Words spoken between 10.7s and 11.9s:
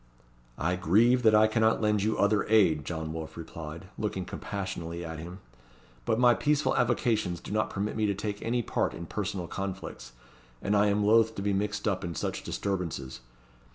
I am loath to be mixed